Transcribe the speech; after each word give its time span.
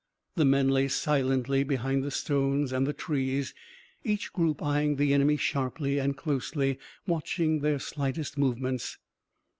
The 0.33 0.45
men 0.45 0.67
lay 0.69 0.87
silently 0.87 1.63
behind 1.63 2.03
the 2.03 2.09
stones 2.09 2.71
and 2.71 2.87
the 2.87 2.91
trees, 2.91 3.53
each 4.03 4.33
group 4.33 4.63
eyeing 4.63 4.95
the 4.95 5.13
enemy 5.13 5.37
sharply 5.37 5.99
and 5.99 6.17
closely 6.17 6.79
watching 7.05 7.59
their 7.59 7.77
slightest 7.77 8.35
movements. 8.35 8.97